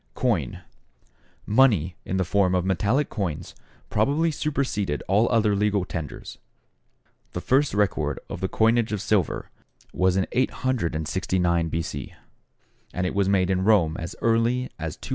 =Coin.= 0.15 0.63
Money, 1.45 1.95
in 2.05 2.17
the 2.17 2.23
form 2.25 2.55
of 2.55 2.65
metallic 2.65 3.07
coins, 3.07 3.53
probably 3.91 4.31
superseded 4.31 5.03
all 5.07 5.31
other 5.31 5.55
legal 5.55 5.85
tenders. 5.85 6.39
The 7.33 7.39
first 7.39 7.75
record 7.75 8.17
of 8.27 8.41
the 8.41 8.47
coining 8.49 8.91
of 8.91 8.99
silver 8.99 9.51
was 9.93 10.17
in 10.17 10.25
869 10.31 11.69
B. 11.69 11.83
C., 11.83 12.15
and 12.91 13.05
it 13.05 13.13
was 13.13 13.29
made 13.29 13.51
in 13.51 13.63
Rome 13.63 13.95
as 13.99 14.15
early 14.23 14.71
as 14.79 14.97
269 14.97 14.97
B. 15.01 15.09